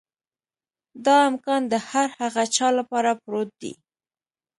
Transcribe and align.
دا 1.05 1.15
امکان 1.29 1.61
د 1.67 1.73
هر 1.89 2.07
هغه 2.19 2.43
چا 2.55 2.67
لپاره 2.77 3.11
پروت 3.21 3.49
دی. 3.61 3.73